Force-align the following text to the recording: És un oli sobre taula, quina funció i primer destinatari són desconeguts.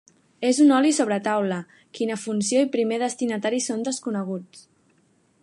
És 0.47 0.59
un 0.63 0.71
oli 0.77 0.93
sobre 0.99 1.19
taula, 1.27 1.59
quina 1.99 2.17
funció 2.23 2.65
i 2.65 2.71
primer 2.77 2.99
destinatari 3.05 3.61
són 3.67 3.87
desconeguts. 3.91 4.67